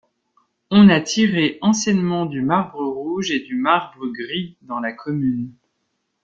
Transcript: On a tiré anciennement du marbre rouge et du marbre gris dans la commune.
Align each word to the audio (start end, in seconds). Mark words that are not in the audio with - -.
On 0.71 0.89
a 0.89 0.99
tiré 0.99 1.59
anciennement 1.61 2.25
du 2.25 2.41
marbre 2.41 2.83
rouge 2.83 3.29
et 3.29 3.39
du 3.41 3.55
marbre 3.55 4.07
gris 4.11 4.57
dans 4.63 4.79
la 4.79 4.93
commune. 4.93 5.51